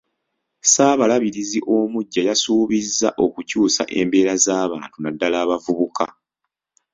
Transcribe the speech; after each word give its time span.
Ssaabalabirizi 0.63 1.59
omuggya 1.77 2.21
yasuubizza 2.29 3.09
okukyusa 3.25 3.83
embeera 3.99 4.33
z’abantu 4.43 4.97
naddala 4.99 5.37
abavubuka. 5.43 6.05